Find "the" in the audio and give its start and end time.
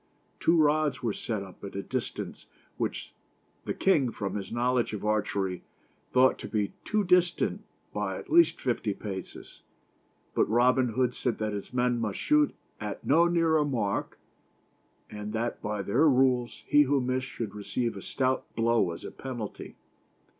3.65-3.73